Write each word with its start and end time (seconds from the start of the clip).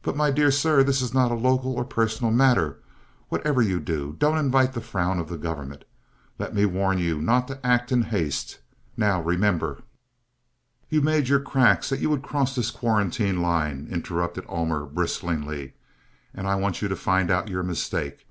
"But, 0.00 0.16
my 0.16 0.30
dear 0.30 0.50
sir, 0.50 0.82
this 0.82 1.02
is 1.02 1.12
not 1.12 1.30
a 1.30 1.34
local 1.34 1.74
or 1.74 1.84
personal 1.84 2.32
matter. 2.32 2.78
Whatever 3.28 3.60
you 3.60 3.80
do, 3.80 4.16
don't 4.18 4.38
invite 4.38 4.72
the 4.72 4.80
frown 4.80 5.18
of 5.18 5.28
the 5.28 5.36
government. 5.36 5.84
Let 6.38 6.54
me 6.54 6.64
warn 6.64 6.96
you 6.96 7.20
not 7.20 7.46
to 7.48 7.60
act 7.62 7.92
in 7.92 8.04
haste. 8.04 8.60
Now, 8.96 9.20
remember" 9.20 9.80
"You 10.88 11.02
made 11.02 11.28
your 11.28 11.40
cracks 11.40 11.90
that 11.90 12.00
you 12.00 12.08
would 12.08 12.22
cross 12.22 12.54
this 12.54 12.70
quarantine 12.70 13.42
line," 13.42 13.88
interrupted 13.90 14.46
Ullmer, 14.46 14.86
bristlingly, 14.88 15.74
"and 16.32 16.46
I 16.48 16.54
want 16.54 16.80
you 16.80 16.88
to 16.88 16.96
find 16.96 17.30
out 17.30 17.48
your 17.48 17.62
mistake. 17.62 18.26